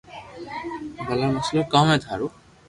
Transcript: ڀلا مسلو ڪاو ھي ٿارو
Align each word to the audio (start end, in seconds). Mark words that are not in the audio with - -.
ڀلا 1.07 1.27
مسلو 1.35 1.61
ڪاو 1.71 1.85
ھي 1.91 1.97
ٿارو 2.03 2.27